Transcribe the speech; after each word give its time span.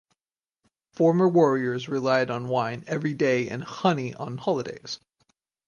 Former 0.93 1.29
warriors 1.29 1.87
relied 1.87 2.31
on 2.31 2.47
wine 2.47 2.83
every 2.87 3.13
day 3.13 3.47
and 3.49 3.63
honey 3.63 4.15
on 4.15 4.39
holidays. 4.39 4.99